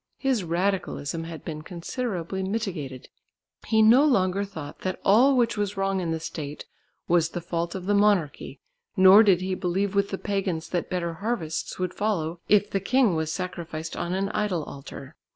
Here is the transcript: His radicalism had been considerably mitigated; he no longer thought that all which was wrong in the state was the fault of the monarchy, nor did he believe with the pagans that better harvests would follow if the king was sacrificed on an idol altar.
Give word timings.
His 0.17 0.43
radicalism 0.43 1.25
had 1.25 1.45
been 1.45 1.61
considerably 1.61 2.41
mitigated; 2.41 3.09
he 3.67 3.83
no 3.83 4.03
longer 4.03 4.43
thought 4.43 4.79
that 4.79 4.99
all 5.05 5.37
which 5.37 5.57
was 5.57 5.77
wrong 5.77 5.99
in 6.01 6.09
the 6.09 6.19
state 6.19 6.65
was 7.07 7.29
the 7.29 7.39
fault 7.39 7.75
of 7.75 7.85
the 7.85 7.93
monarchy, 7.93 8.59
nor 8.97 9.21
did 9.21 9.41
he 9.41 9.53
believe 9.53 9.93
with 9.93 10.09
the 10.09 10.17
pagans 10.17 10.69
that 10.69 10.89
better 10.89 11.13
harvests 11.13 11.77
would 11.77 11.93
follow 11.93 12.39
if 12.49 12.67
the 12.71 12.79
king 12.79 13.13
was 13.15 13.31
sacrificed 13.31 13.95
on 13.95 14.13
an 14.15 14.29
idol 14.29 14.63
altar. 14.63 15.15